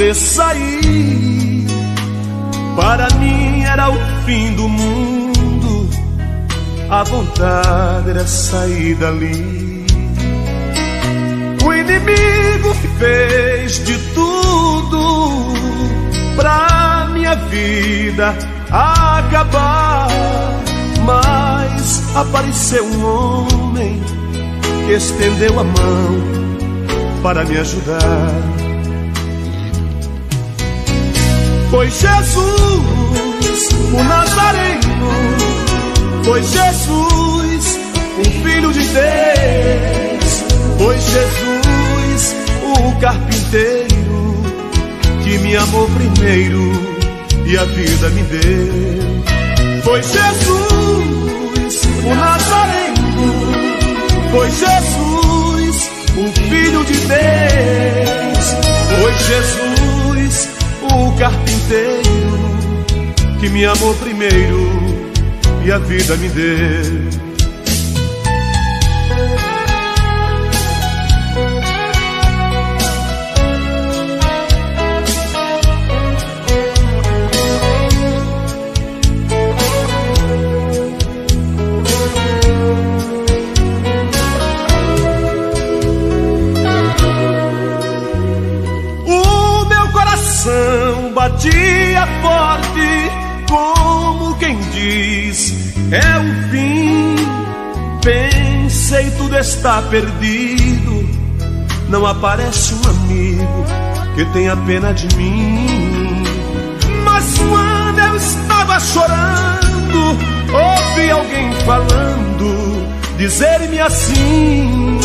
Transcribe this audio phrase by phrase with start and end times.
[0.00, 1.66] poder sair.
[2.74, 5.90] Para mim era o fim do mundo,
[6.88, 9.84] a vontade era sair dali.
[11.62, 15.52] O inimigo fez de tudo
[16.34, 18.34] pra minha vida
[18.70, 20.08] acabar,
[21.04, 24.02] mas apareceu um homem
[24.86, 26.20] que estendeu a mão
[27.22, 28.69] para me ajudar.
[31.70, 32.42] Foi Jesus,
[33.92, 34.80] o Nazareno,
[36.24, 37.78] foi Jesus,
[38.18, 40.44] o Filho de Deus,
[40.78, 44.42] foi Jesus, o carpinteiro,
[45.22, 46.72] que me amou primeiro
[47.46, 49.82] e a vida me deu.
[49.84, 53.22] Foi Jesus, o Nazareno,
[54.32, 58.56] foi Jesus, o Filho de Deus,
[59.00, 59.69] foi Jesus,
[60.94, 62.02] o carpinteiro,
[63.38, 64.68] que me amou primeiro
[65.64, 67.19] e a vida me deu.
[91.40, 95.54] Batia forte, como quem diz:
[95.90, 97.16] é o fim.
[98.02, 101.08] Pensei, tudo está perdido.
[101.88, 103.64] Não aparece um amigo
[104.14, 106.22] que tenha pena de mim.
[107.04, 110.18] Mas quando eu estava chorando,
[110.52, 115.00] ouvi alguém falando, dizer-me assim: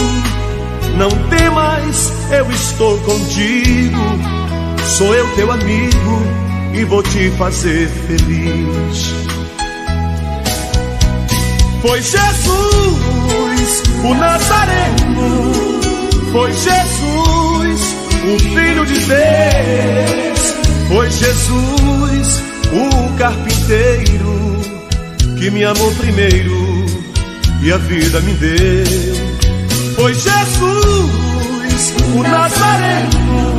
[0.98, 4.35] Não temas, eu estou contigo
[4.86, 6.24] Sou eu teu amigo
[6.74, 9.14] e vou te fazer feliz.
[11.82, 15.52] Foi Jesus, o Nazareno.
[16.32, 20.56] Foi Jesus, o Filho de Deus.
[20.88, 24.62] Foi Jesus, o carpinteiro,
[25.38, 26.86] que me amou primeiro
[27.62, 28.86] e a vida me deu.
[29.96, 33.55] Foi Jesus, o Nazareno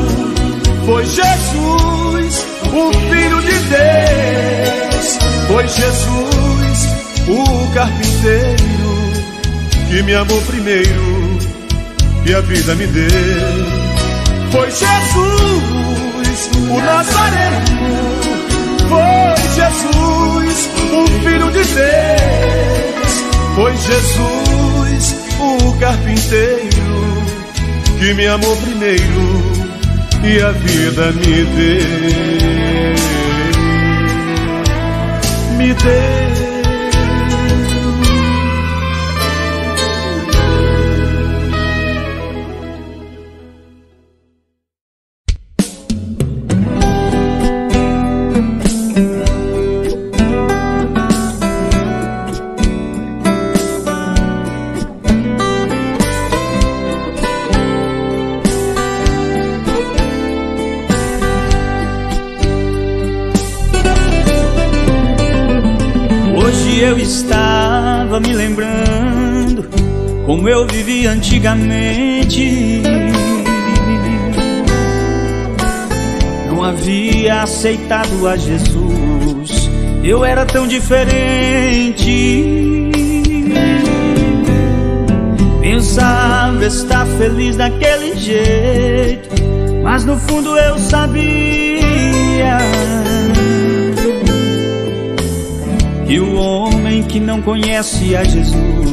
[0.87, 5.19] foi Jesus, o Filho de Deus.
[5.49, 6.89] Foi Jesus,
[7.27, 8.57] o carpinteiro,
[9.89, 11.39] que me amou primeiro
[12.25, 13.11] e a vida me deu.
[14.53, 17.67] Foi Jesus, o Nazareno.
[18.89, 23.13] Foi Jesus, o Filho de Deus.
[23.57, 27.25] Foi Jesus, o carpinteiro,
[27.99, 29.56] que me amou primeiro
[30.29, 32.97] e a vida me deu,
[35.57, 36.46] me deu.
[71.07, 72.83] Antigamente.
[76.49, 79.71] Não havia aceitado a Jesus,
[80.03, 82.11] eu era tão diferente.
[85.61, 89.29] Pensava estar feliz daquele jeito,
[89.83, 91.37] mas no fundo eu sabia
[96.07, 98.87] que o homem que não conhece a Jesus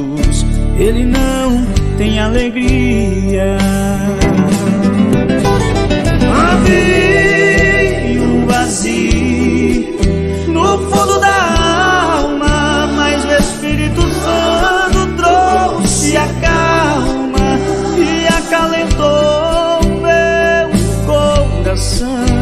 [0.79, 3.57] ele não tem alegria.
[6.51, 9.97] Havia um vazio
[10.47, 17.59] no fundo da alma, mas o Espírito Santo trouxe a calma
[17.97, 20.69] e acalentou meu
[21.05, 22.32] coração.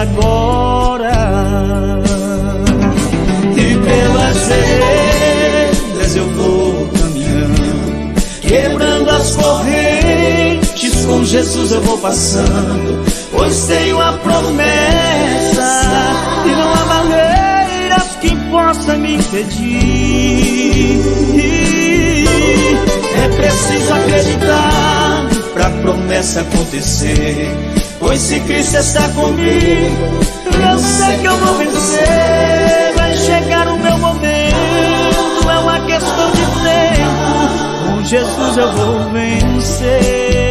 [0.00, 1.12] Agora
[3.54, 13.66] e pelas veredas eu vou caminhando, quebrando as correntes, com Jesus eu vou passando, pois
[13.66, 15.82] tenho a promessa
[16.46, 21.00] e não há barreiras que possa me impedir.
[23.22, 24.99] É preciso acreditar
[25.60, 27.54] para a promessa acontecer,
[27.98, 30.20] pois se Cristo está comigo,
[30.70, 32.94] eu sei que eu vou vencer.
[32.96, 37.94] Vai chegar o meu momento, é uma questão de tempo.
[37.94, 40.49] Com Jesus eu vou vencer.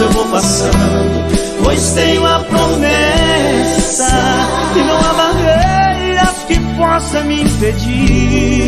[0.00, 4.06] Jesus eu vou passando, pois tenho a promessa
[4.72, 8.66] que não há barreiras que possa me impedir.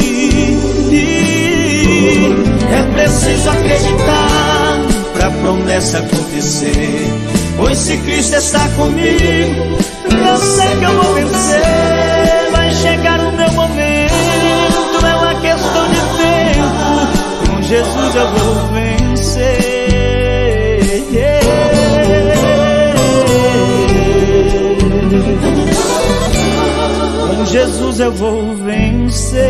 [2.71, 4.81] É preciso acreditar
[5.15, 7.11] para a promessa acontecer,
[7.57, 9.79] pois se Cristo está comigo,
[10.11, 12.51] eu sei que eu vou vencer.
[12.53, 17.47] Vai chegar o meu momento, é uma questão de tempo.
[17.47, 19.82] Com Jesus eu vou vencer.
[27.53, 29.43] Jesus eu vou vencer.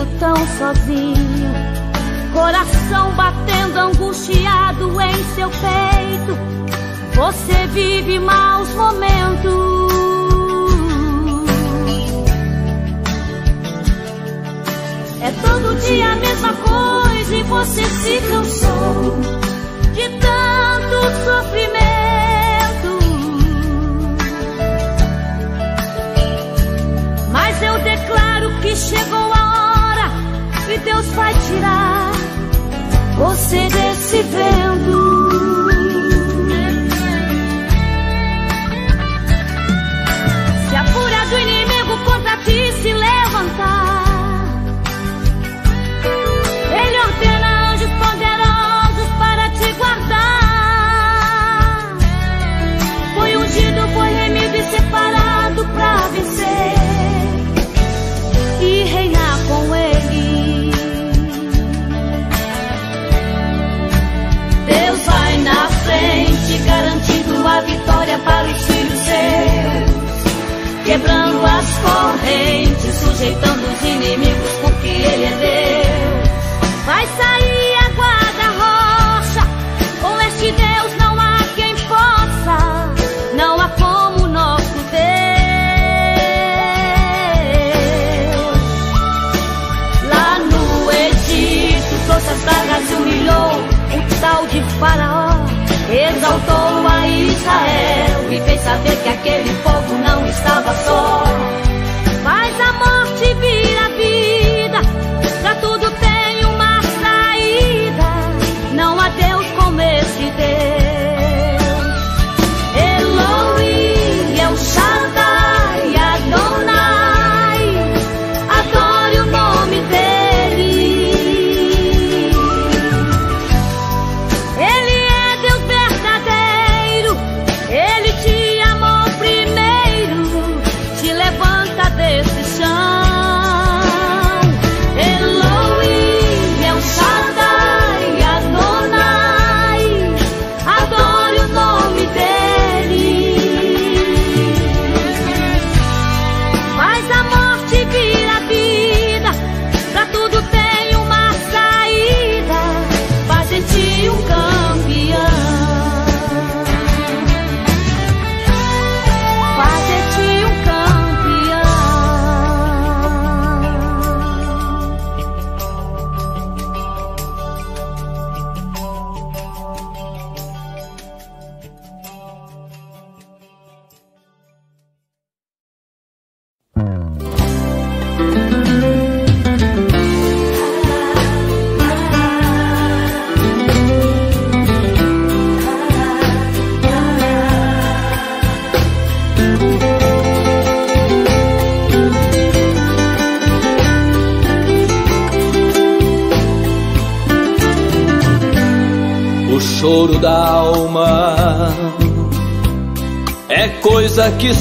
[0.00, 1.52] Sentindo tão sozinho,
[2.32, 6.38] coração batendo angustiado em seu peito.
[7.14, 9.90] Você vive maus momentos.
[15.22, 19.20] É todo dia a mesma coisa e você se cansou
[19.92, 21.80] de tanto sofrimento.
[27.32, 29.29] Mas eu declaro que chegou
[30.90, 32.12] Deus vai tirar
[33.16, 35.19] você desse vento.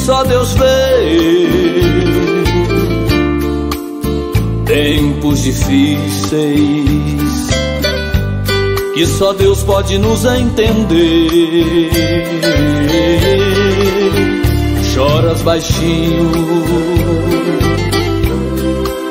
[0.09, 0.65] Só Deus vê.
[4.65, 7.49] Tempos difíceis
[8.95, 11.91] que só Deus pode nos entender.
[14.95, 16.31] Choras baixinho,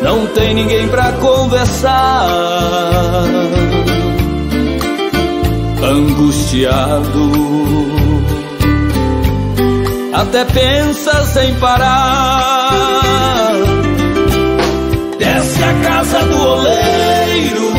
[0.02, 3.24] não tem ninguém pra conversar.
[5.80, 7.97] Angustiado
[10.18, 13.52] até pensas em parar.
[15.16, 17.72] Desce a casa do oleiro,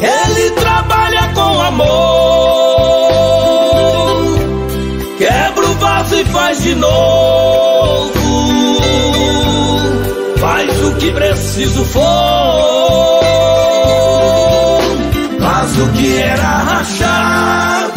[0.00, 1.86] ele trabalha com amor.
[5.18, 8.12] Quebra o vaso e faz de novo.
[10.38, 13.20] Faz o que preciso for.
[15.40, 17.96] Faz o que era rachado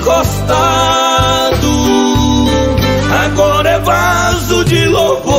[0.00, 1.72] encostado,
[3.24, 5.36] agora é vaso de louvor.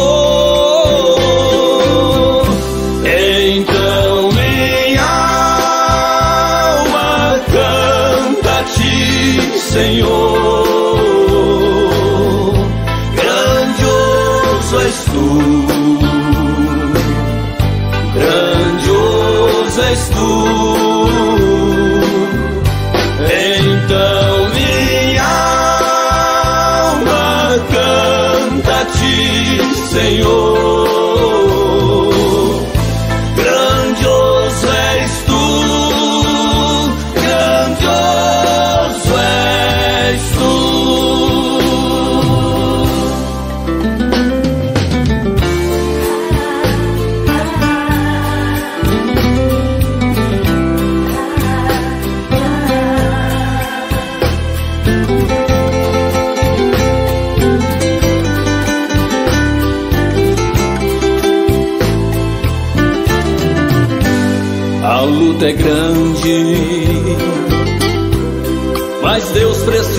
[3.03, 5.01] Então minha
[6.77, 10.67] alma canta a ti, Senhor.
[13.15, 15.65] Grandioso és tu.
[18.13, 20.90] Grandioso és tu.
[29.95, 30.70] É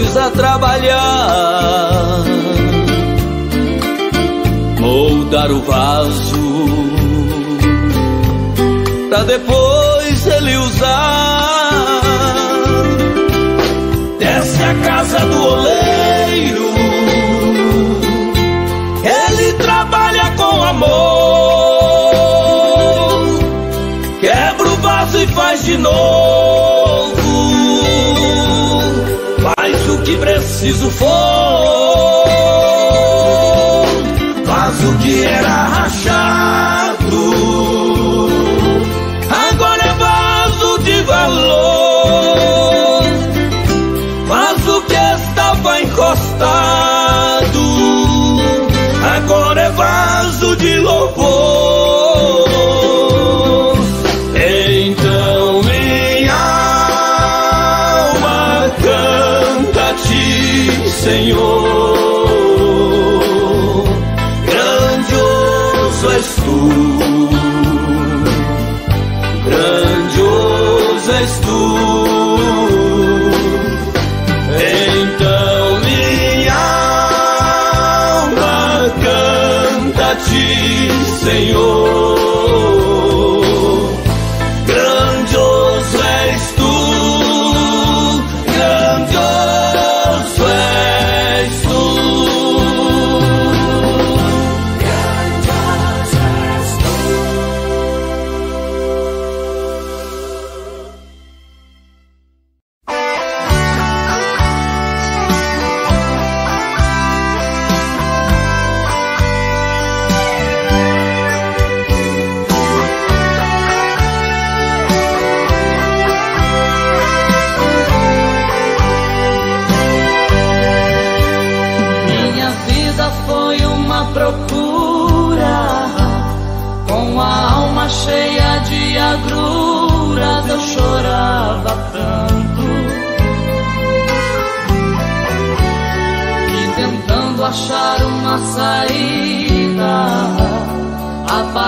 [0.02, 2.24] precisa trabalhar,
[4.80, 6.66] moldar o vaso,
[9.08, 11.31] pra depois ele usar.
[30.62, 31.31] Preciso for.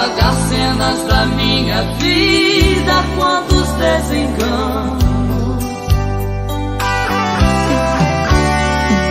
[0.05, 5.05] apagar cenas da minha vida, quantos desenganos.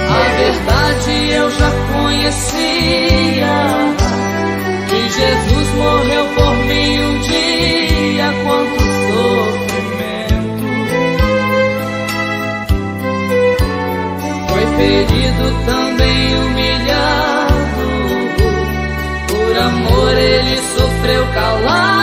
[0.10, 3.56] A verdade eu já conhecia,
[4.90, 9.74] que Jesus morreu por mim um dia, quanto sofrimento.
[14.48, 16.43] Foi ferido também o
[20.24, 22.03] sentir sua presença.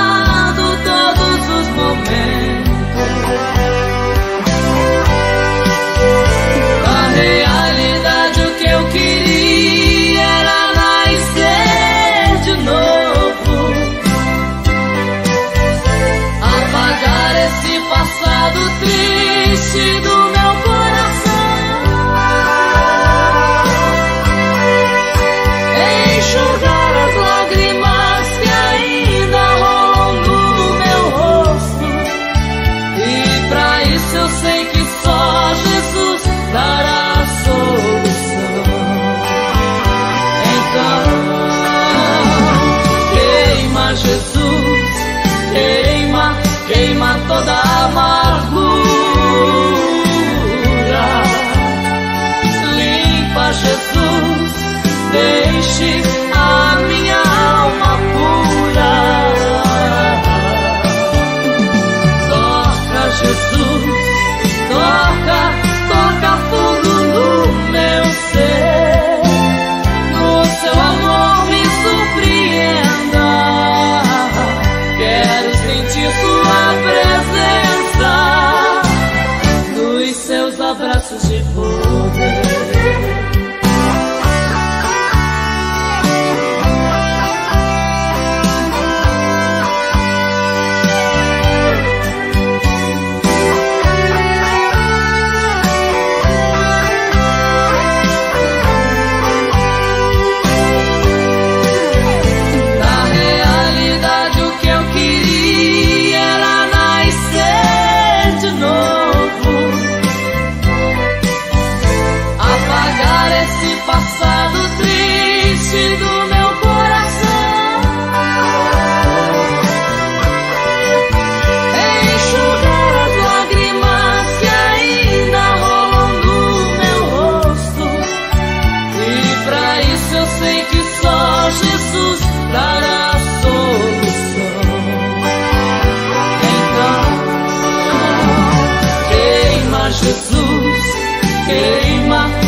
[142.11, 142.40] my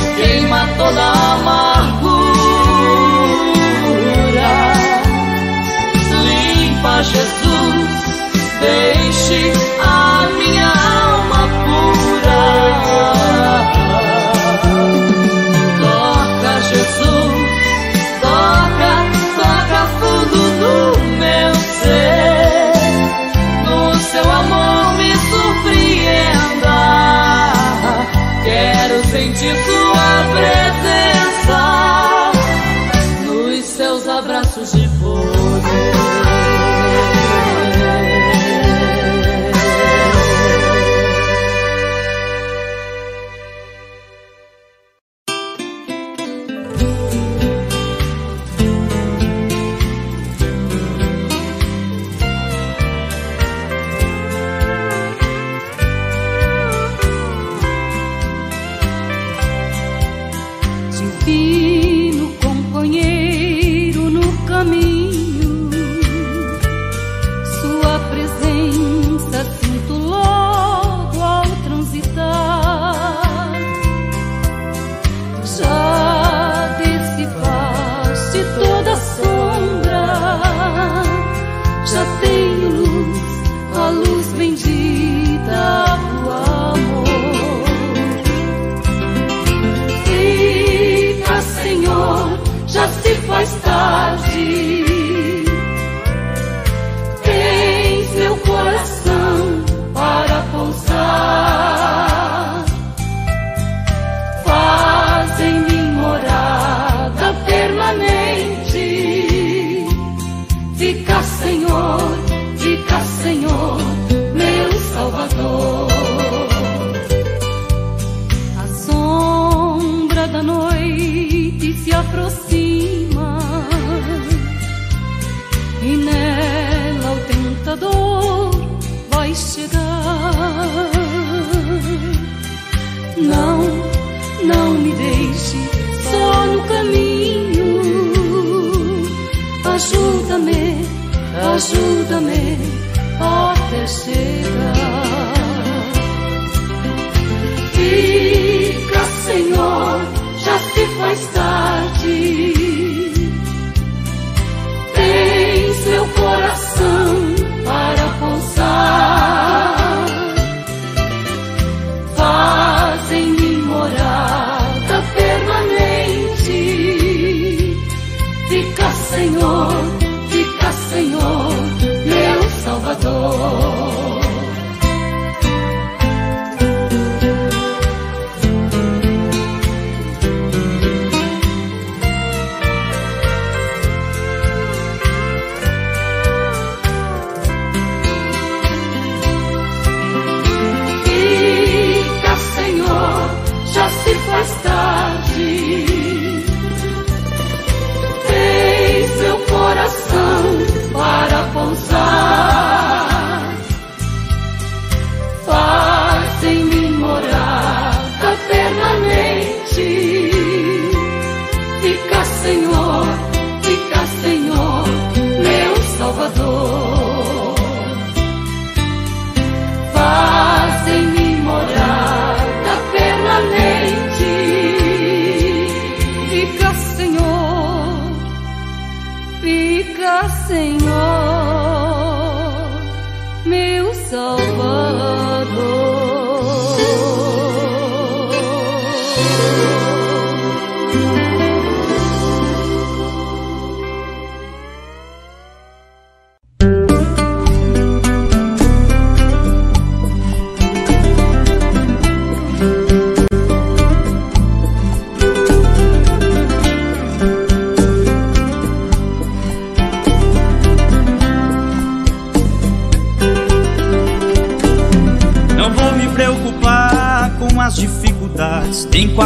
[151.12, 152.51] mais tarde.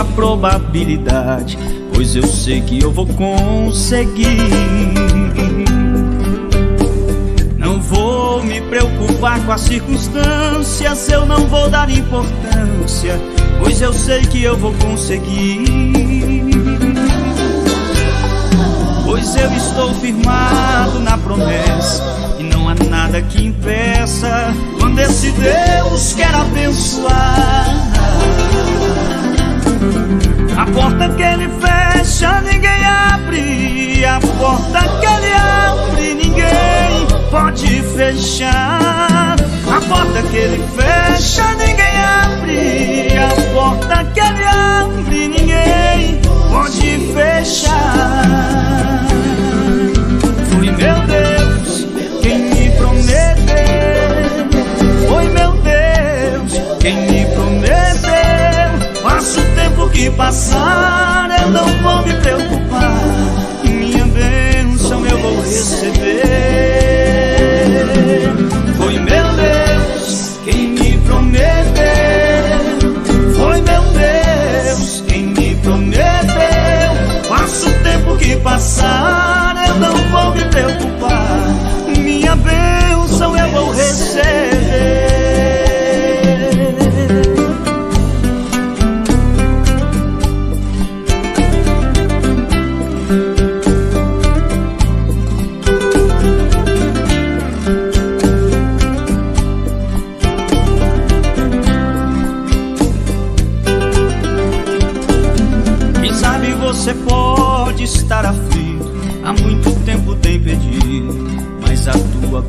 [0.04, 1.58] Probabilidade,
[1.94, 4.36] pois eu sei que eu vou conseguir.
[7.56, 13.20] Não vou me preocupar com as circunstâncias, eu não vou dar importância,
[13.60, 15.64] pois eu sei que eu vou conseguir.
[19.04, 22.02] Pois eu estou firmado na promessa
[22.38, 27.86] e não há nada que impeça quando esse Deus quer abençoar.
[30.56, 34.04] A porta que ele fecha, ninguém abre.
[34.04, 39.36] A porta que ele abre, ninguém pode fechar.
[39.68, 43.08] A porta que ele fecha, ninguém abre.
[43.18, 46.20] A porta que ele abre, ninguém
[46.50, 48.26] pode fechar.
[50.50, 51.86] Foi meu Deus
[52.22, 53.26] quem me prometeu.
[55.08, 57.15] Foi meu Deus quem me
[59.96, 63.00] que passar, eu não vou me preocupar.
[63.64, 66.55] Minha bênção eu vou receber.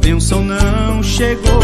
[0.07, 1.59] Bênção não chegou.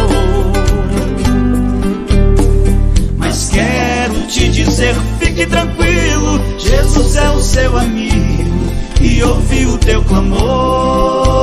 [3.17, 10.03] Mas quero te dizer, fique tranquilo, Jesus é o seu amigo e ouviu o teu
[10.03, 11.33] clamor.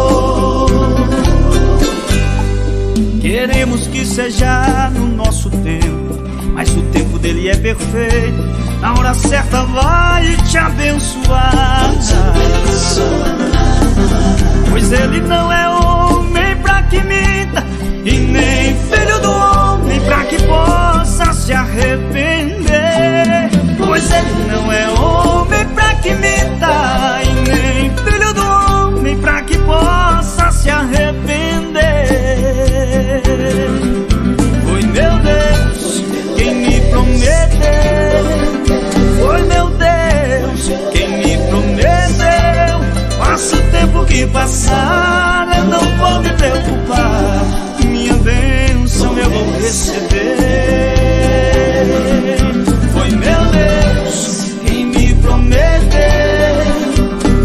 [3.22, 9.62] Queremos que seja no nosso tempo, mas o tempo dele é perfeito na hora certa
[9.64, 11.94] vai te abençoar.
[14.70, 15.69] Pois ele não é
[18.04, 22.70] e nem filho do homem pra que possa se arrepender.
[23.78, 29.58] Pois ele não é homem pra que minta, e nem filho do homem pra que
[29.58, 32.06] possa se arrepender.
[34.64, 36.04] Foi meu Deus
[36.36, 38.10] quem me prometeu
[39.20, 42.80] foi meu Deus quem me prometeu.
[43.18, 44.99] Passa o tempo que passar,
[49.70, 50.37] receber.
[52.92, 56.64] Foi meu Deus quem me prometeu.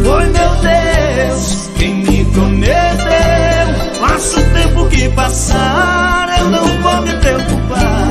[0.03, 3.67] Foi meu Deus quem me prometeu.
[4.01, 8.07] Passa o tempo que passar, eu não vou me preocupar.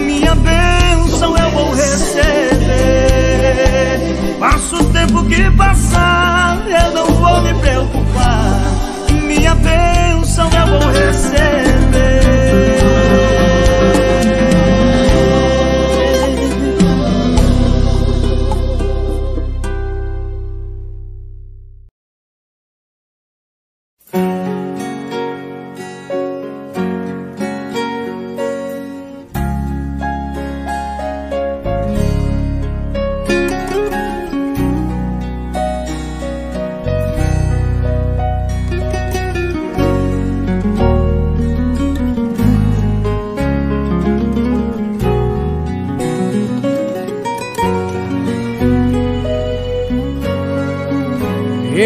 [0.00, 2.54] Minha bênção eu vou receber.
[4.40, 6.13] Passa o tempo que passar,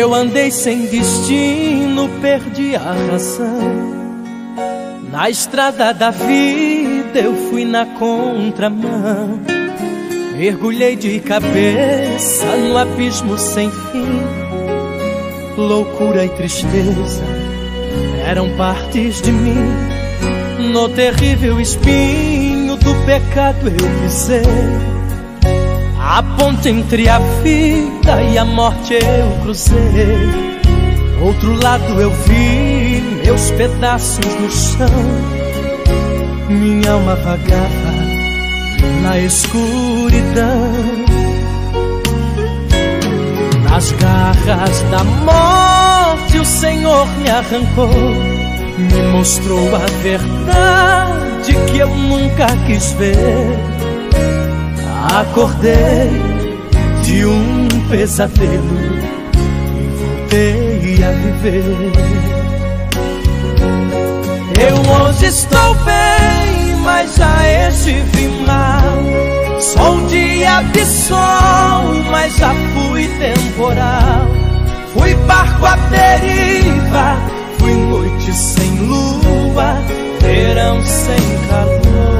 [0.08, 3.44] Eu andei sem destino, perdi a razão.
[5.12, 9.38] Na estrada da vida eu fui na contramão.
[10.34, 14.08] Mergulhei de cabeça no abismo sem fim.
[15.58, 17.22] Loucura e tristeza
[18.26, 20.72] eram partes de mim.
[20.72, 24.97] No terrível espinho do pecado eu pisei.
[26.10, 29.76] A ponte entre a vida e a morte eu cruzei.
[31.20, 34.88] Outro lado eu vi meus pedaços no chão.
[36.48, 37.92] Minha alma vagava
[39.02, 40.72] na escuridão.
[43.68, 47.90] Nas garras da morte o Senhor me arrancou.
[48.78, 53.77] Me mostrou a verdade que eu nunca quis ver
[55.10, 56.10] Acordei
[57.02, 58.78] de um pesadelo
[59.74, 61.64] e voltei a viver.
[64.60, 69.60] Eu hoje estou bem, mas já estive mal.
[69.60, 74.28] Sou um dia de sol, mas já fui temporal.
[74.92, 77.16] Fui barco à deriva,
[77.58, 79.82] fui noite sem lua,
[80.20, 81.16] verão sem
[81.48, 82.17] calor.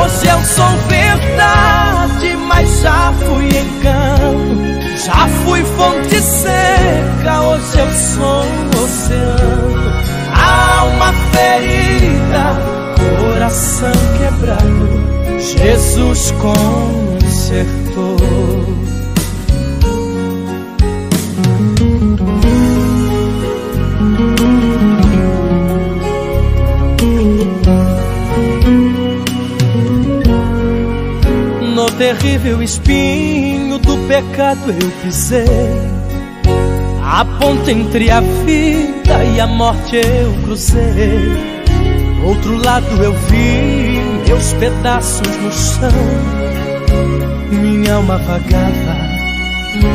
[0.00, 4.78] Hoje eu sou verdade, mas já fui engano.
[5.04, 9.92] Já fui fonte seca, hoje eu sou um oceano.
[10.34, 12.56] Alma ferida,
[13.18, 14.88] coração quebrado,
[15.40, 17.87] Jesus consertou.
[32.14, 35.44] Terrível espinho do pecado eu pisei.
[37.04, 41.28] A ponte entre a vida e a morte eu cruzei.
[42.24, 45.90] Outro lado eu vi meus pedaços no chão.
[47.50, 48.96] Minha alma vagava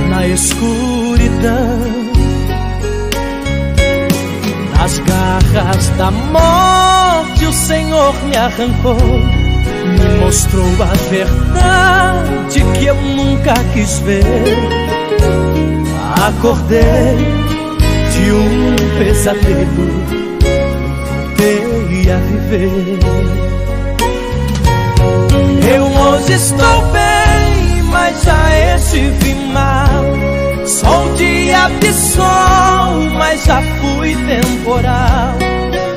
[0.09, 1.79] na escuridão.
[4.77, 9.32] Nas garras da morte o Senhor me arrancou
[10.33, 14.23] mostrou a verdade que eu nunca quis ver.
[16.27, 17.17] Acordei
[18.11, 19.91] de um pesadelo,
[21.37, 22.99] voltei a viver.
[25.71, 27.83] Eu hoje estou bem,
[28.75, 30.03] estive mal.
[30.65, 35.37] Sou dia de sol, mas já fui temporal.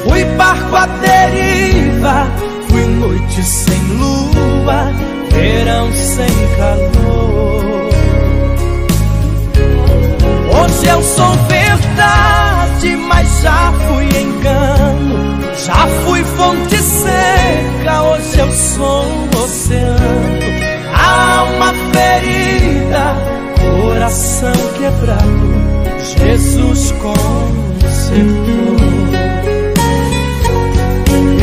[0.04, 2.45] Fui barco à deriva,
[2.86, 4.92] noite sem lua,
[5.30, 7.66] verão sem calor.
[10.58, 15.36] Hoje eu sou verdade, mas já fui engano.
[15.64, 20.46] Já fui fonte seca, hoje eu sou um oceano.
[20.94, 23.16] Alma ferida,
[23.60, 25.54] coração quebrado,
[26.02, 28.95] Jesus consertou.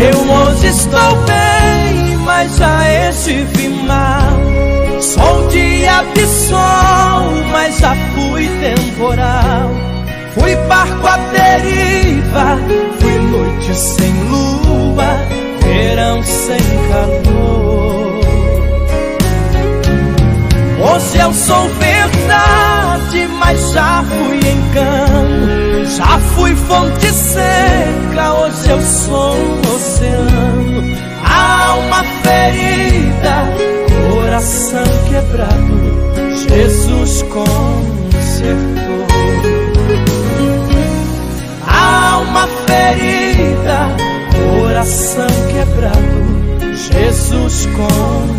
[0.03, 4.37] Eu hoje estou bem, mas já estive mal.
[4.99, 9.71] Sou dia de sol, mas já fui temporal.
[10.33, 12.59] Fui barco à deriva,
[12.99, 15.05] fui noite sem lua,
[15.61, 18.19] verão sem calor.
[20.81, 25.62] Hoje eu sou verdade, mas já fui engano.
[25.85, 30.83] Já fui fonte seca, hoje eu sou um oceano.
[31.23, 33.45] Alma ferida,
[34.11, 35.75] coração quebrado,
[36.47, 37.53] Jesus consertou.
[41.67, 43.89] Alma ferida,
[44.61, 48.32] coração quebrado, Jesus consertou.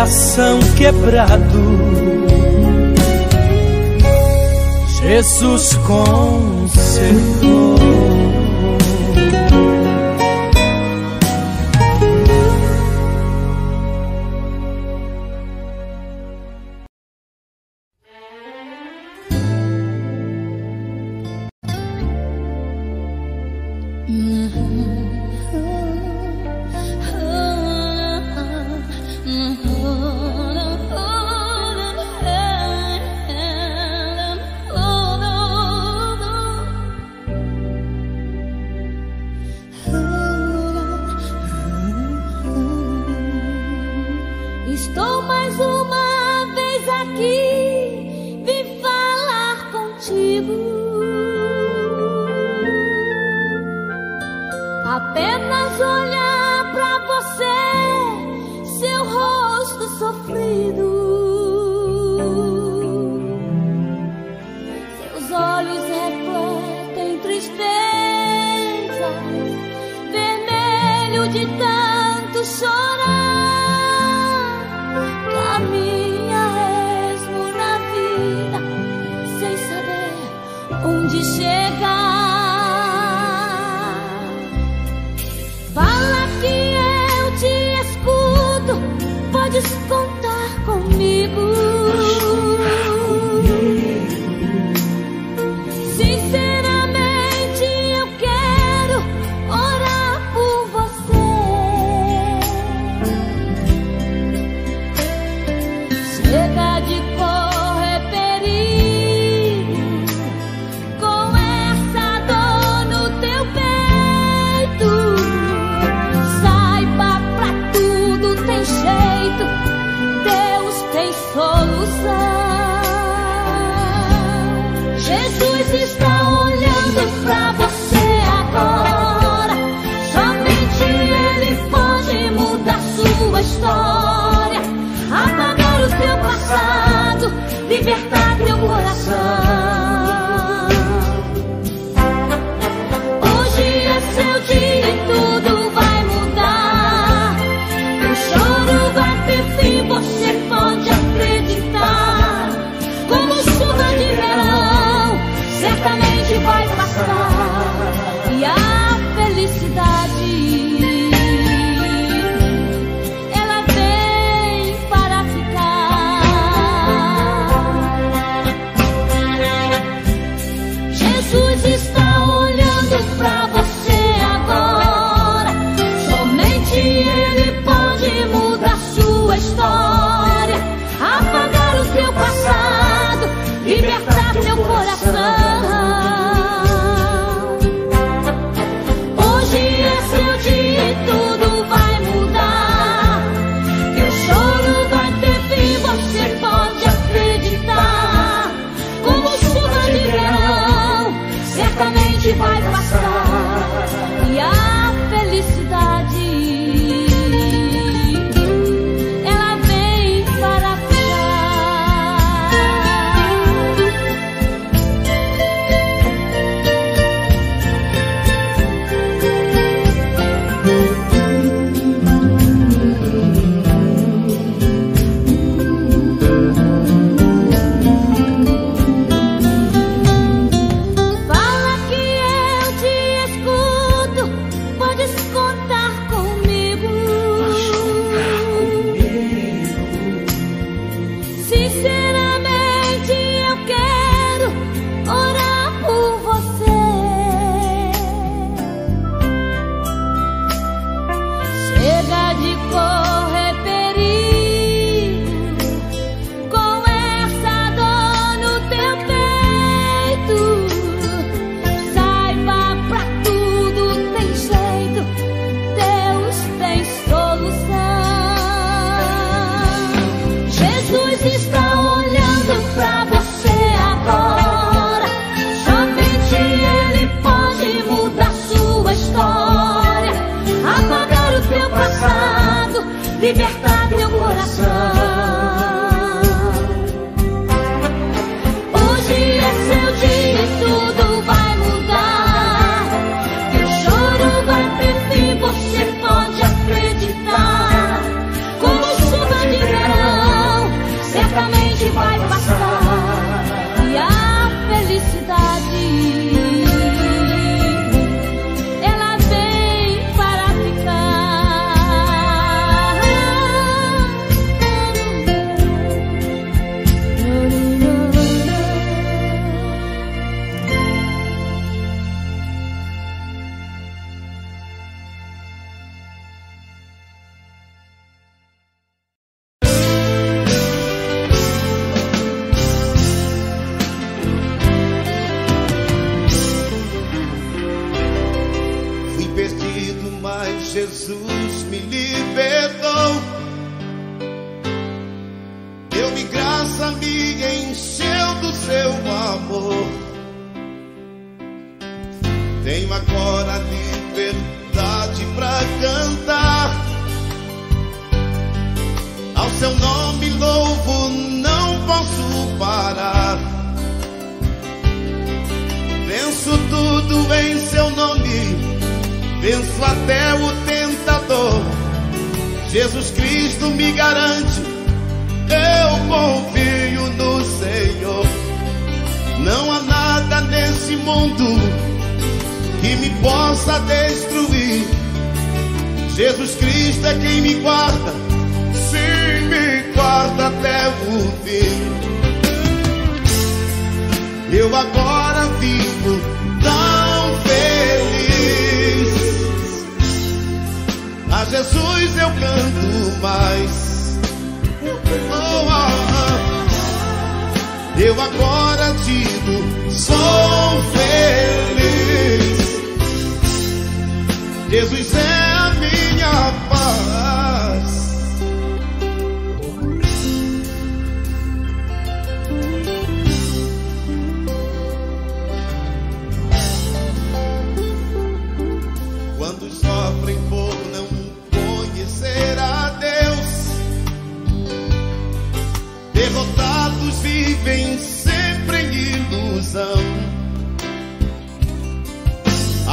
[0.00, 1.60] Coração quebrado.
[5.02, 7.50] Jesus consertou.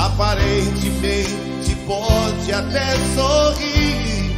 [0.07, 4.35] Aparentemente pode até sorrir,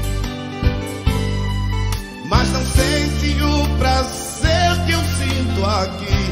[2.26, 6.26] mas não sente o prazer que eu sinto aqui.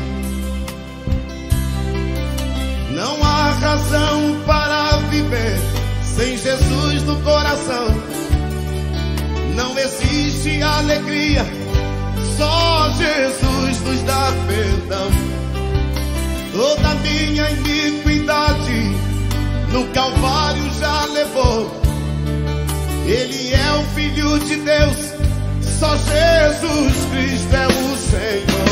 [2.95, 5.57] Não há razão para viver
[6.03, 7.87] sem Jesus no coração.
[9.55, 11.45] Não existe alegria,
[12.37, 15.11] só Jesus nos dá perdão.
[16.51, 19.06] Toda minha iniquidade
[19.71, 21.71] no Calvário já levou.
[23.05, 25.13] Ele é o Filho de Deus,
[25.79, 28.67] só Jesus Cristo é o Senhor.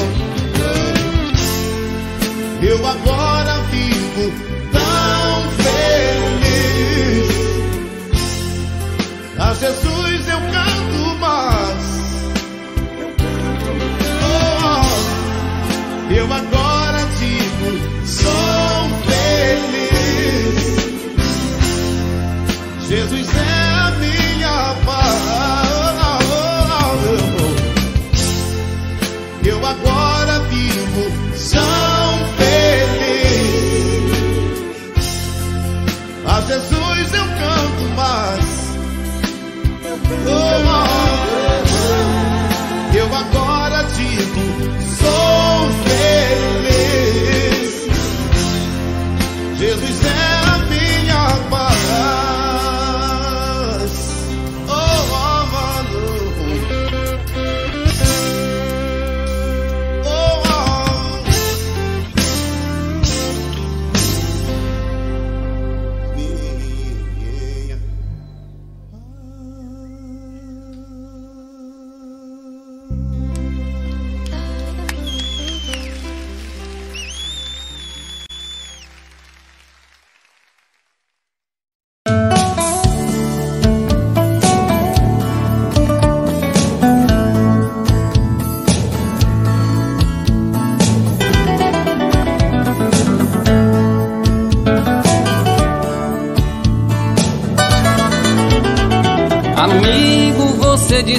[2.61, 4.33] Eu agora vivo
[4.71, 7.29] tão feliz.
[9.37, 11.85] A Jesus eu canto mais.
[14.23, 16.64] Oh, eu agora
[22.87, 23.74] Jesus é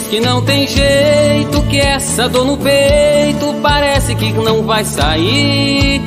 [0.07, 6.02] que não tem jeito, que essa dor no peito parece que não vai sair.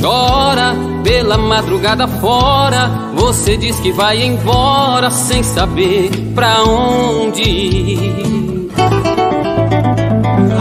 [0.00, 8.68] Chora pela madrugada fora, você diz que vai embora sem saber pra onde ir.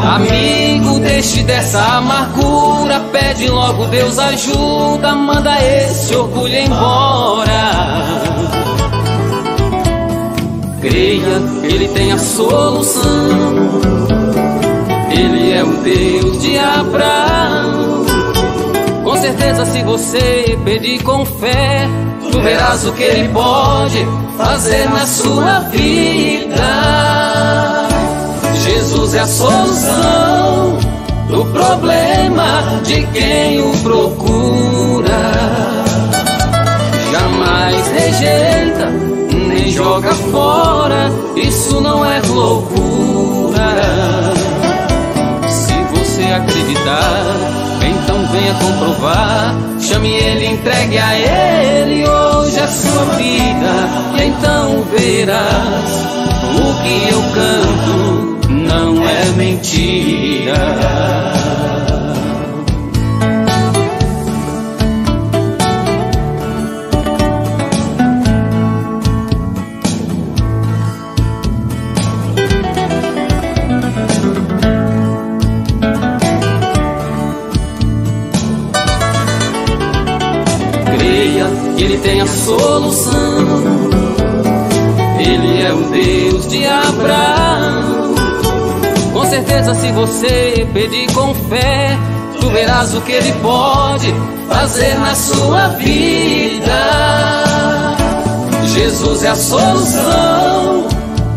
[0.03, 8.56] Amigo, deixe dessa amargura, pede logo Deus ajuda, manda esse orgulho embora.
[10.81, 13.11] Creia, Ele tem a solução.
[15.09, 18.05] Ele é o Deus de Abraão.
[19.03, 21.87] Com certeza, se você pedir com fé,
[22.31, 24.05] tu verás o que Ele pode
[24.37, 26.57] fazer na sua vida.
[28.63, 30.77] Jesus é a solução
[31.29, 35.17] do problema de quem o procura.
[37.11, 38.76] Jamais rejeita
[39.77, 43.75] joga fora, isso não é loucura.
[45.47, 47.23] Se você acreditar,
[47.85, 49.55] então venha comprovar.
[49.79, 56.05] Chame ele, entregue a ele hoje a sua vida, e então verás
[56.57, 60.57] o que eu canto não é mentira.
[82.47, 83.13] Solução.
[85.19, 88.15] Ele é o Deus de Abraão.
[89.11, 91.97] Com certeza, se você pedir com fé,
[92.39, 94.13] tu verás o que Ele pode
[94.47, 97.43] fazer na sua vida.
[98.63, 100.87] Jesus é a solução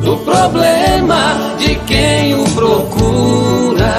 [0.04, 3.94] do problema de quem o procura.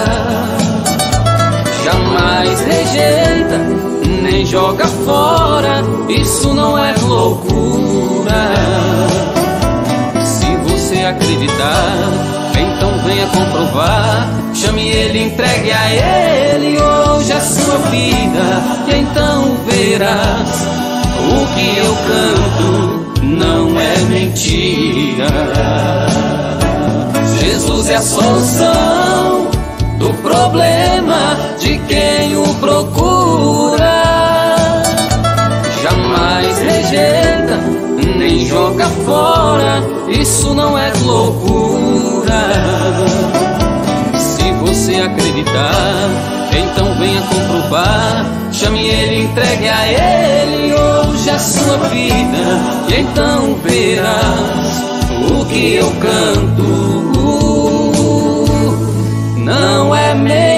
[1.84, 3.91] Jamais rejeita
[4.32, 8.54] nem joga fora, isso não é loucura.
[10.24, 11.98] Se você acreditar,
[12.58, 14.30] então venha comprovar.
[14.54, 20.68] Chame ele, entregue a ele hoje a sua vida, e então verás
[21.20, 25.28] o que eu canto não é mentira.
[27.40, 29.52] Jesus é a solução
[30.00, 31.38] do problema
[40.10, 42.44] isso não é loucura.
[44.18, 46.10] Se você acreditar,
[46.52, 48.26] então venha comprovar.
[48.52, 52.60] Chame ele, entregue a ele hoje a sua vida,
[52.90, 54.84] e então verás
[55.32, 56.92] o que eu canto
[59.38, 60.51] não é mentira.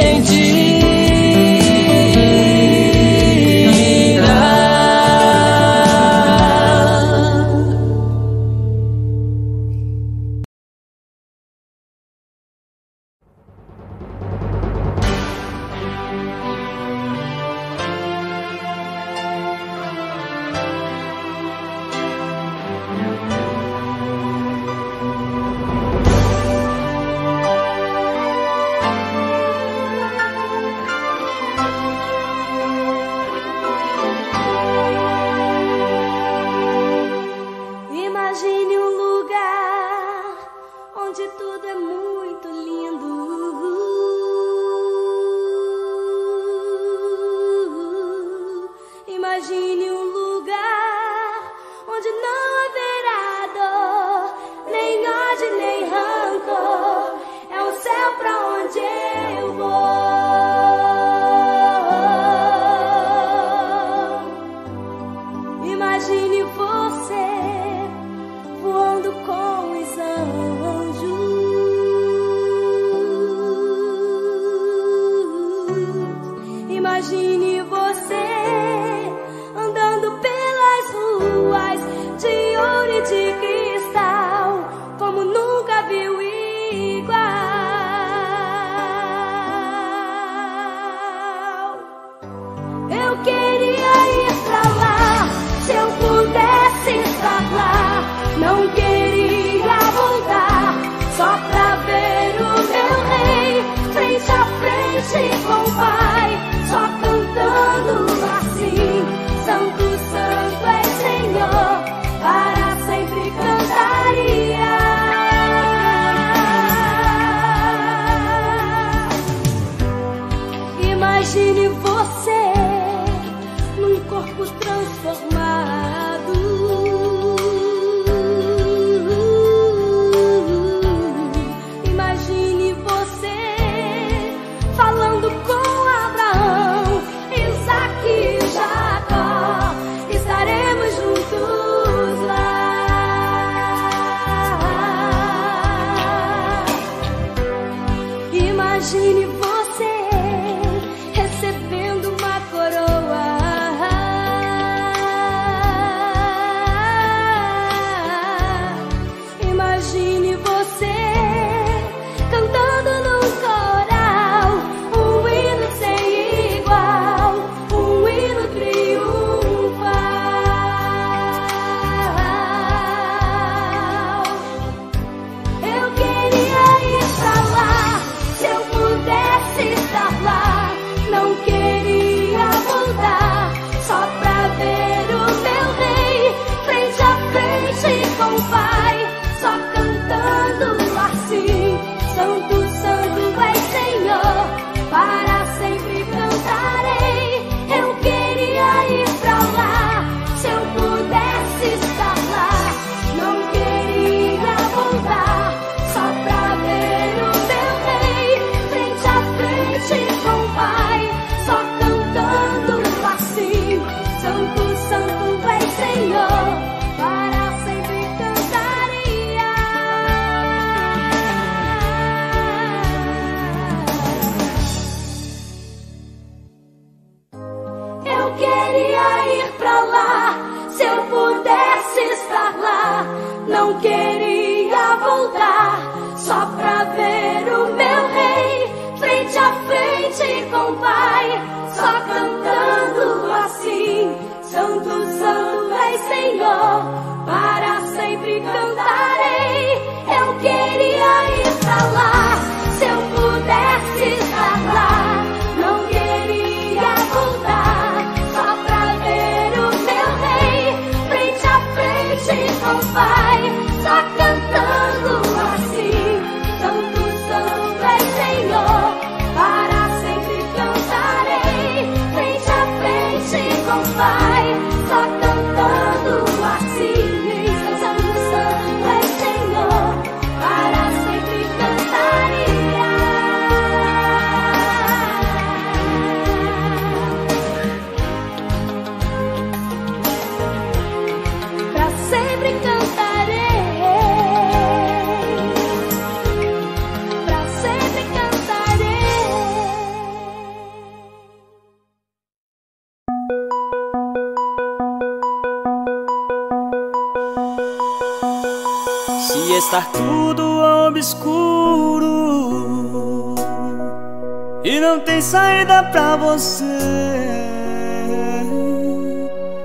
[315.13, 316.63] Tem saída pra você,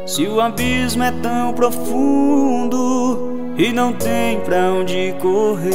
[0.06, 5.70] se o abismo é tão profundo e não tem pra onde correr,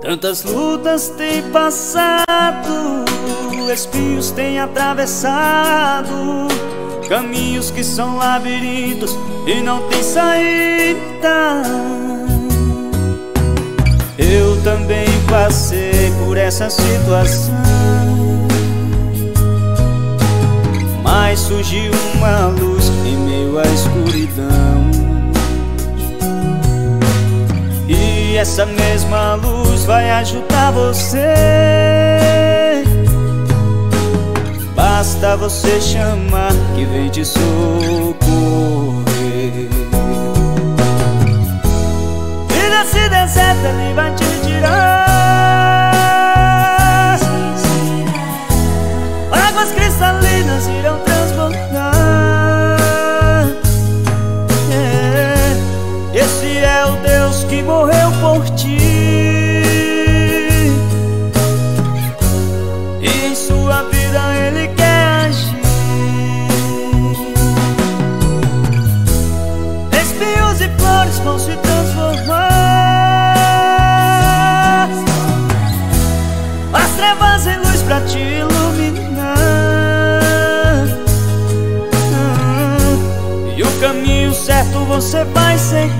[0.00, 3.04] tantas lutas tem passado,
[3.70, 6.48] espinhos tem atravessado.
[7.08, 11.62] Caminhos que são labirintos e não tem saída.
[14.16, 17.54] Eu também passei por essa situação.
[21.02, 24.90] Mas surgiu uma luz em meio à escuridão.
[27.88, 31.34] E essa mesma luz vai ajudar você.
[34.74, 37.48] Basta você chamar que vem te socorrer.
[42.50, 44.99] E desse deserto ele vai te tirar.
[50.60, 50.89] cause it
[85.00, 85.99] você vai seguir.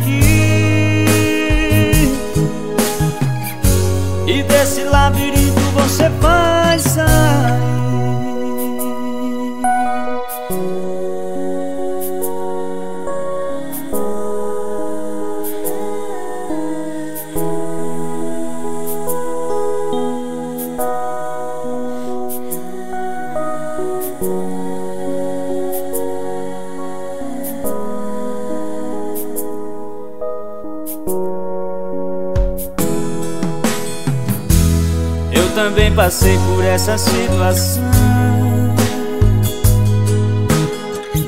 [36.11, 37.84] Passei por essa situação.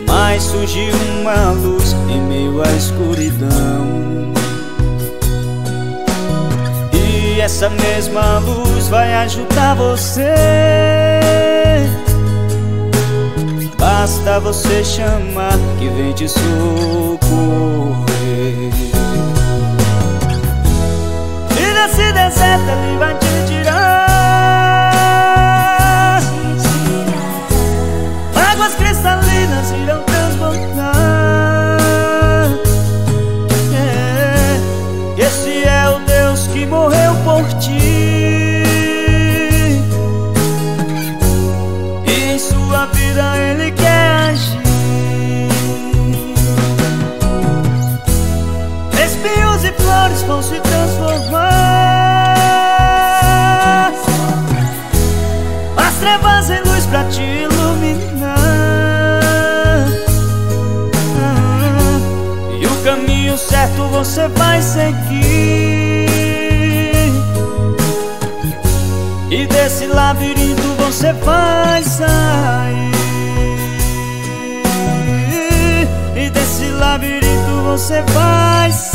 [0.09, 4.33] Mas surgiu uma luz em meio à escuridão.
[6.93, 10.35] E essa mesma luz vai ajudar você.
[13.78, 17.22] Basta você chamar que vem te socorrer.
[21.57, 23.22] E desse deserto ele vai
[57.11, 58.43] te iluminar.
[62.61, 65.33] E o caminho certo você vai seguir.
[69.31, 72.93] E desse labirinto você vai sair.
[76.15, 76.31] E
[76.71, 78.91] labirinto você vai sair.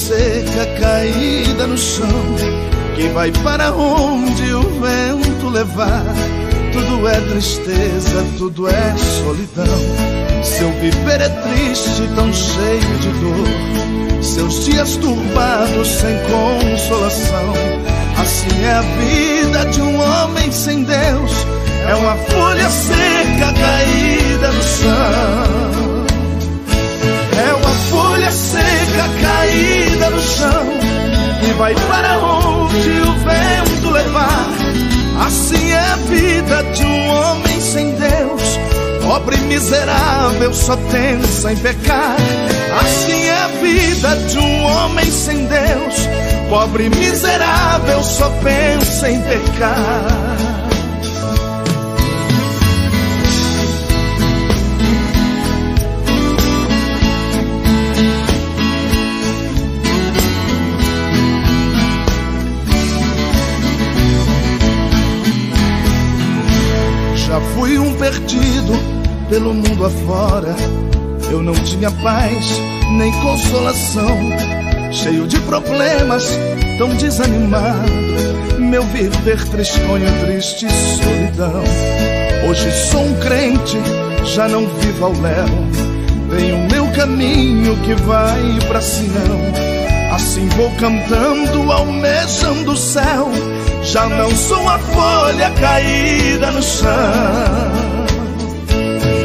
[0.00, 2.08] Seca caída no chão,
[2.96, 6.04] que vai para onde o vento levar.
[6.72, 9.78] Tudo é tristeza, tudo é solidão.
[10.42, 14.22] Seu viver é triste, tão cheio de dor.
[14.22, 17.52] Seus dias turbados, sem consolação.
[18.18, 21.32] Assim é a vida de um homem sem Deus.
[21.88, 26.00] É uma folha seca caída no chão
[27.90, 29.89] folha seca caída
[30.20, 30.66] chão
[31.42, 34.48] e vai para onde o vento levar.
[35.26, 38.58] Assim é a vida de um homem sem Deus,
[39.02, 42.16] pobre e miserável, só pensa em pecar.
[42.80, 46.08] Assim é a vida de um homem sem Deus,
[46.48, 50.69] pobre e miserável, só pensa em pecar.
[67.54, 68.72] Fui um perdido
[69.28, 70.54] pelo mundo afora.
[71.30, 72.60] Eu não tinha paz
[72.96, 74.18] nem consolação,
[74.92, 76.36] cheio de problemas,
[76.78, 77.90] tão desanimado.
[78.58, 80.66] Meu viver tristonho, triste
[81.02, 81.62] solidão.
[82.48, 83.78] Hoje sou um crente,
[84.24, 85.46] já não vivo ao léu.
[86.36, 89.40] Tenho meu caminho que vai pra Sião.
[90.12, 93.30] Assim vou cantando, almejando o céu
[93.90, 96.90] já não sou a folha caída no chão.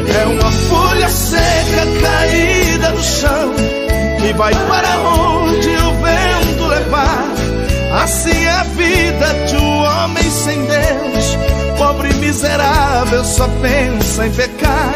[0.08, 3.54] É uma folha seca caída no chão
[4.20, 7.24] que vai para onde o vento levar.
[8.02, 11.38] Assim é a vida de um homem sem Deus,
[11.78, 14.94] pobre e miserável, só pensa em pecar.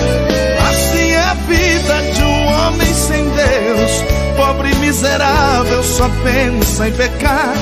[0.69, 4.05] Assim é a vida de um homem sem Deus,
[4.37, 7.55] pobre e miserável, só pensa em pecar.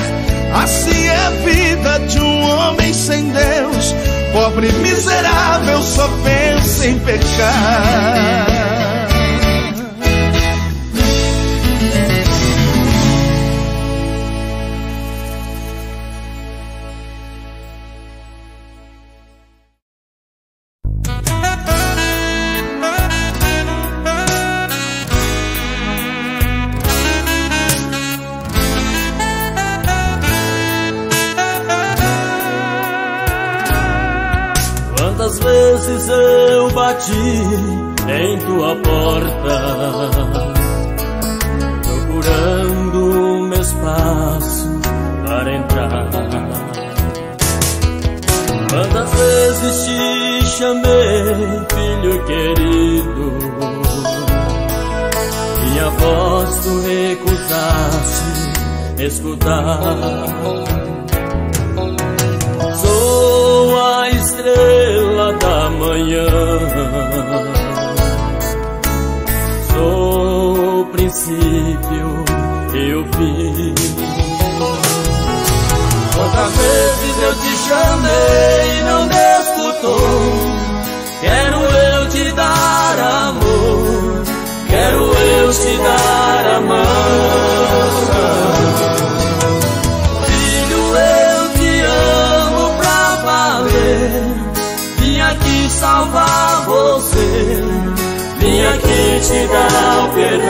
[0.53, 3.95] Assim é a vida de um homem sem Deus,
[4.33, 8.48] pobre miserável, só pensa em pecar.
[36.73, 37.13] Bati
[38.07, 39.57] em tua porta,
[41.83, 42.99] procurando
[43.49, 44.79] meu espaço
[45.25, 46.09] para entrar.
[48.69, 51.25] Quantas vezes te chamei,
[51.73, 53.25] filho querido,
[55.63, 58.29] minha voz tu recusaste
[59.03, 60.39] escutar.
[63.81, 64.88] a estrela
[65.71, 66.27] manhã.
[69.73, 72.25] Sou o princípio
[72.73, 73.75] e o fim.
[76.15, 80.69] Quantas vezes eu te chamei e não me escutou.
[81.21, 84.23] Quero eu te dar amor,
[84.69, 87.68] quero eu te dar a mão.
[99.21, 100.49] Te dar o perdão.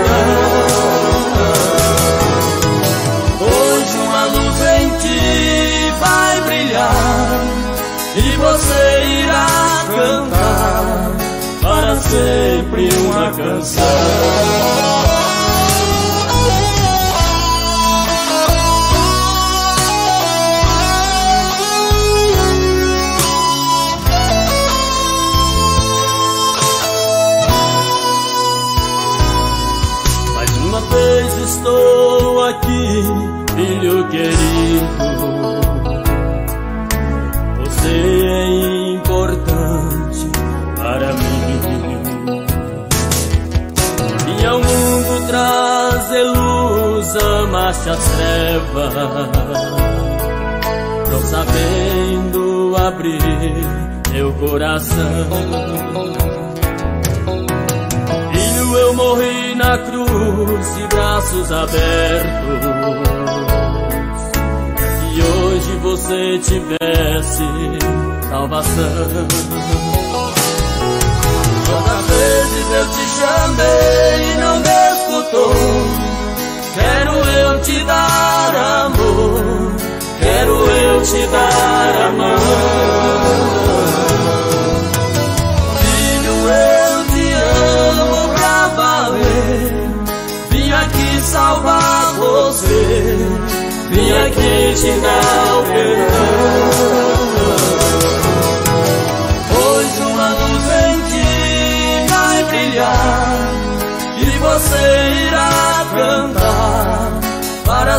[3.42, 7.42] Hoje uma luz em ti vai brilhar
[8.16, 11.12] e você irá cantar
[11.62, 15.19] para sempre uma canção.
[51.12, 53.20] Não sabendo abrir
[54.12, 54.90] meu coração
[58.90, 62.60] eu morri na cruz de braços abertos.
[65.14, 67.44] Que hoje você tivesse
[68.30, 69.28] salvação.
[71.66, 76.19] Quantas vezes eu te chamei e não me escutou.
[76.74, 79.76] Quero eu te dar amor,
[80.20, 83.10] quero eu te dar amor.
[91.30, 93.18] salvar você.
[93.92, 95.49] Vim aqui te dar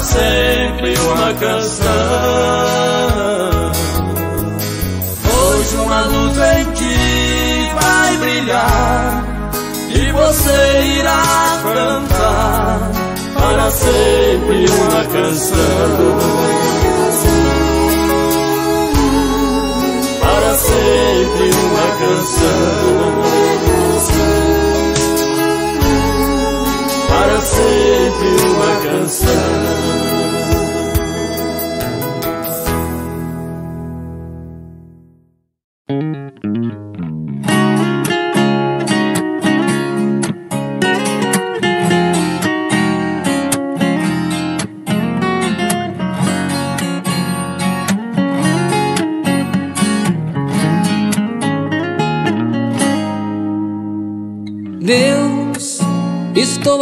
[0.00, 1.84] para sempre uma canção.
[5.28, 9.24] Hoje uma luz em ti vai brilhar
[9.90, 12.90] e você irá cantar
[13.34, 16.18] para sempre uma canção.
[20.22, 23.20] Para sempre uma canção.
[27.08, 29.89] Para sempre uma canção.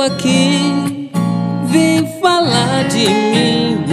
[0.08, 1.10] Aqui,
[1.66, 3.84] vem falar de mim.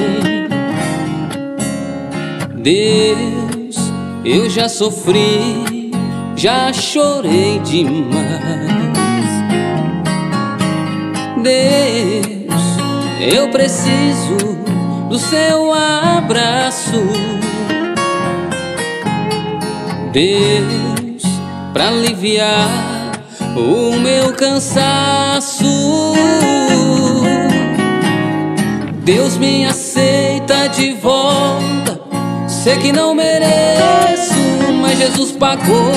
[2.55, 3.75] Deus,
[4.23, 5.91] eu já sofri,
[6.35, 8.15] já chorei demais.
[11.43, 12.63] Deus,
[13.33, 14.57] eu preciso
[15.09, 17.03] do seu abraço.
[20.11, 21.23] Deus,
[21.73, 22.94] para aliviar
[23.55, 25.65] o meu cansaço.
[29.03, 32.01] Deus me aceita de volta.
[32.47, 34.33] Sei que não mereço,
[34.81, 35.91] mas Jesus pagou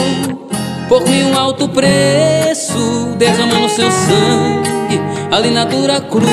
[0.88, 5.00] por mim um alto preço, derramando seu sangue
[5.30, 6.28] ali na dura cruz.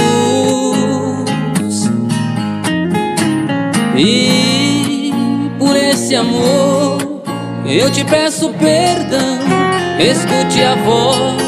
[3.98, 5.12] E
[5.58, 7.22] por esse amor
[7.66, 9.65] eu te peço perdão
[10.00, 11.42] Escute a voz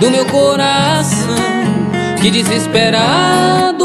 [0.00, 1.36] do meu coração
[2.20, 3.75] que desesperado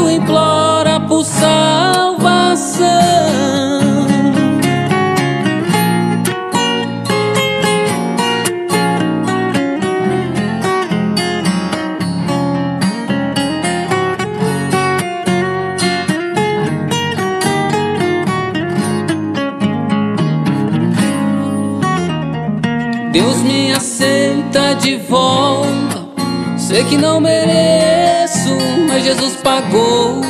[24.52, 26.12] aceita de volta.
[26.58, 30.20] Sei que não mereço, mas Jesus pagou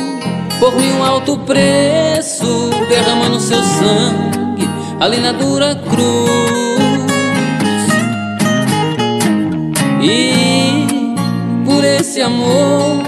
[0.59, 4.67] por mim um alto preço, derramando seu sangue
[4.99, 6.23] ali na dura cruz.
[10.01, 11.15] E
[11.65, 13.03] por esse amor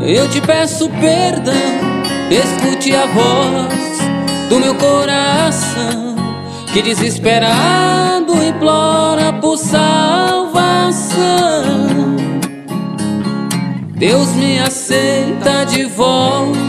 [0.00, 1.52] eu te peço perdão.
[2.30, 6.16] Escute a voz do meu coração
[6.72, 8.21] que desesperado
[8.56, 11.02] implora por salvação.
[13.96, 16.60] Deus me aceita de volta.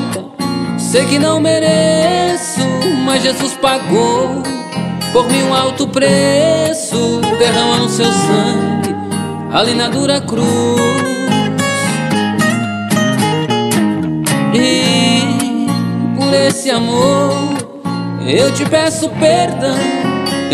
[0.77, 2.61] Sei que não mereço,
[3.05, 4.43] mas Jesus pagou
[5.11, 8.95] por mim um alto preço, derramando seu sangue
[9.51, 10.43] ali na dura cruz.
[14.53, 15.67] E
[16.15, 17.33] por esse amor
[18.25, 19.77] eu te peço perdão,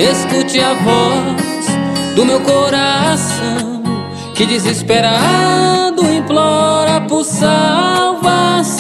[0.02, 3.84] escute a voz do meu coração
[4.36, 8.80] que desesperado implora por salvação.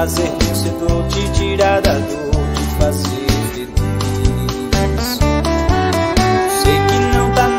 [0.00, 3.20] Fazer vencedor, te tirar da dor, te fazer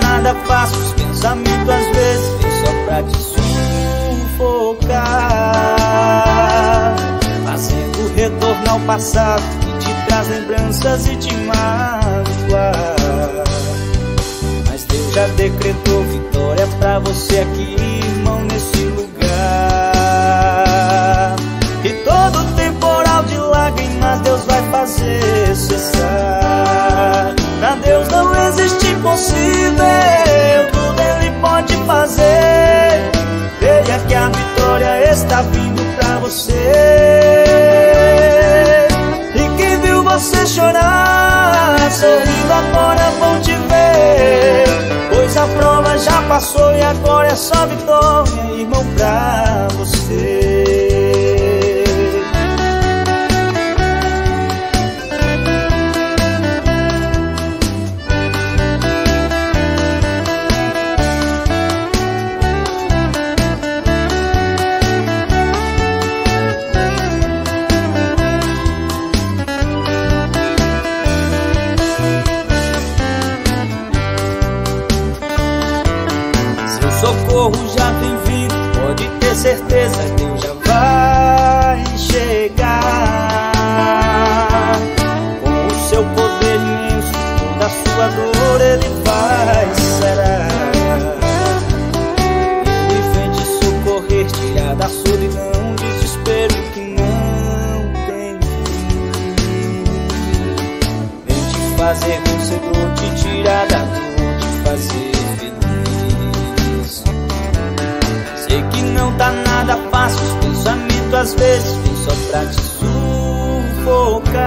[0.02, 3.18] nada fácil, os pensamentos às vezes vêm só pra te
[4.38, 5.06] sufocar.
[7.46, 12.96] Fazendo retorno ao passado que te traz lembranças e te magoar.
[14.68, 18.81] Mas Deus já decretou vitória pra você aqui, irmão, nesse
[24.18, 27.34] Deus vai fazer cessar.
[27.60, 29.86] Pra Deus não existe impossível,
[30.72, 33.12] tudo Ele pode fazer.
[33.60, 36.54] Veja que a vitória está vindo pra você.
[39.36, 44.66] E quem viu você chorar, sorrindo agora vão te ver.
[45.10, 50.91] Pois a prova já passou e agora é só vitória, irmão, pra você.
[111.22, 112.62] Às vezes vêm só pra te
[113.84, 114.40] sufocar.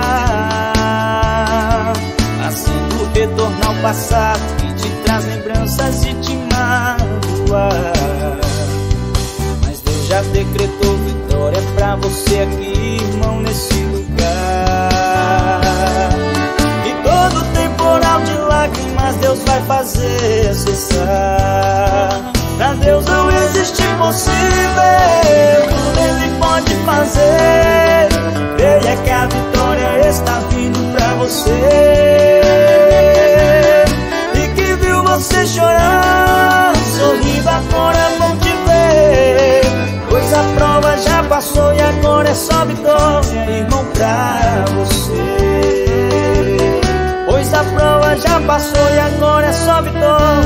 [2.42, 7.92] Fazendo retornar ao passado que te traz lembranças e te magoar.
[9.62, 14.90] Mas Deus já decretou vitória pra você aqui, irmão, nesse lugar.
[16.86, 22.32] E todo temporal de lágrimas Deus vai fazer cessar.
[22.56, 24.93] Pra Deus não existe impossível,
[31.24, 32.40] você.
[34.34, 39.62] E que viu você chorar, sorrindo agora vão te ver.
[40.10, 45.14] Pois a prova já passou e agora é só vitória, irmão, pra você.
[47.26, 50.43] Pois a prova já passou e agora é só vitória,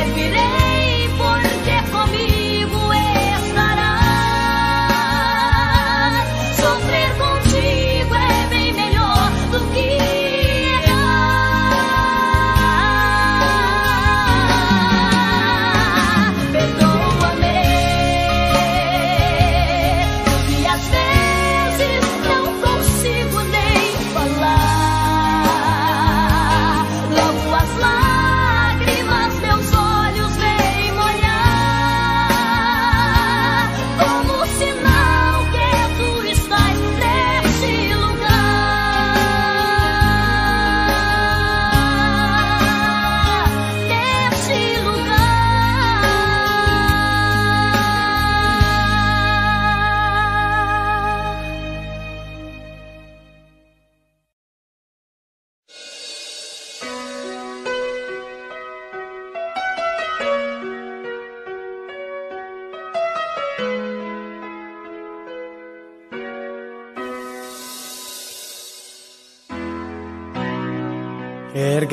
[0.00, 0.59] Ergue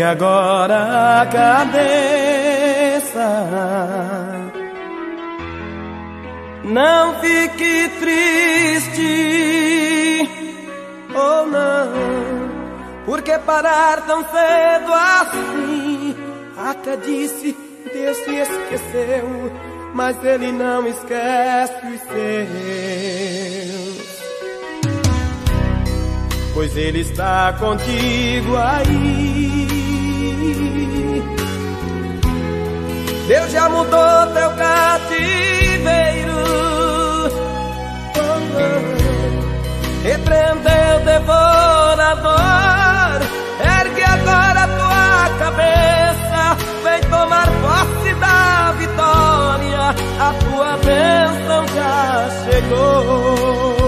[0.07, 2.07] agora a cabeça.
[6.63, 9.01] Não fique triste,
[11.15, 11.91] oh não,
[13.05, 16.15] porque parar tão cedo assim?
[16.57, 17.55] Até disse,
[17.93, 19.51] Deus se esqueceu,
[19.93, 22.97] mas Ele não esquece os seus.
[26.53, 29.46] Pois Ele está contigo aí.
[33.27, 36.37] Deus já mudou teu cativeiro.
[40.01, 42.37] Repreendeu devorador.
[43.59, 46.57] Ergue agora tua cabeça.
[46.83, 49.93] Vem tomar posse da vitória.
[50.19, 53.86] A tua bênção já chegou.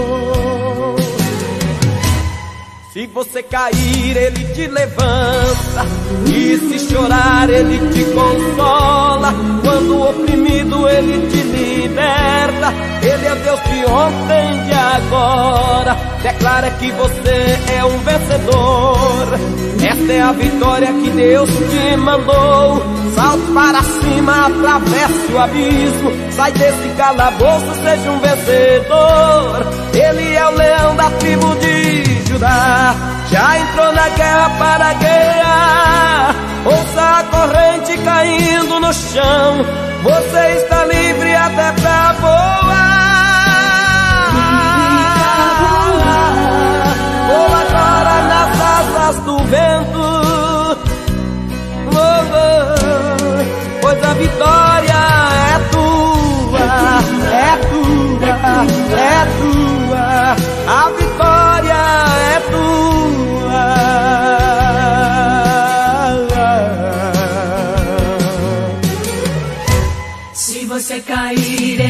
[2.92, 5.86] Se você cair, ele te levanta.
[6.26, 9.32] E se chorar, ele te consola.
[9.62, 12.74] Quando oprimido, ele te liberta.
[13.00, 15.96] Ele é Deus de ontem e de agora.
[16.20, 19.38] Declara que você é um vencedor.
[19.88, 22.82] Esta é a vitória que Deus te mandou.
[23.14, 26.10] Salte para cima, atravesse o abismo.
[26.32, 29.66] Sai desse calabouço, seja um vencedor.
[29.94, 36.34] Ele é o leão da tribo de Já entrou na guerra para guerrear.
[36.64, 39.66] Ouça a corrente caindo no chão.
[40.02, 42.50] Você está livre até pra voar.
[47.26, 50.00] Voa agora nas asas do vento.
[51.92, 55.00] Oh, oh, pois a vitória
[55.46, 56.60] é tua,
[57.32, 58.28] é tua,
[58.98, 60.36] é tua.
[60.68, 61.09] A vitória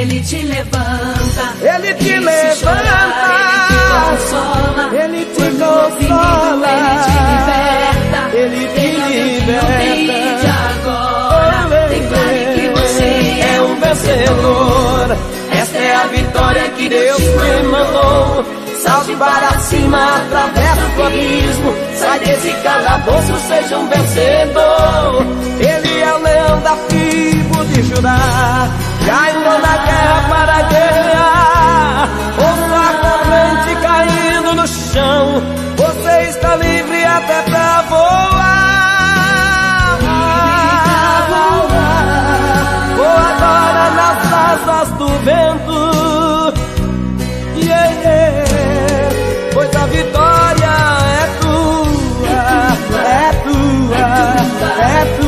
[0.00, 1.44] ele te levanta.
[1.60, 2.56] Ele te ele levanta.
[2.56, 4.84] Chorar, ele te consola.
[4.92, 6.68] Ele te consola.
[6.72, 8.20] Ele te liberta.
[8.36, 8.86] Ele te
[9.40, 10.52] liberta.
[10.70, 11.88] agora.
[11.88, 13.10] Declare que você
[13.40, 15.18] é um vencedor.
[15.52, 18.69] Esta é a vitória que Deus me mandou.
[18.82, 21.74] Salte para cima, atravessa o abismo.
[21.96, 25.26] Sai desse calabouço, seja um vencedor.
[25.58, 28.68] Ele é o leão da tribo de Judá.
[29.06, 32.08] Caindo na guerra para guerrear.
[32.38, 35.42] Ouça corrente caindo no chão.
[35.76, 38.30] Você está livre até pra voar.
[42.96, 45.69] Voa agora nas asas do vento.
[49.60, 50.72] Pois a vitória
[51.20, 52.32] é tua,
[53.04, 53.98] é tua,
[54.80, 55.19] é tua.